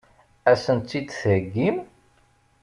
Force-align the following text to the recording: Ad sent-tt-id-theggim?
Ad 0.51 0.57
sent-tt-id-theggim? 0.63 1.77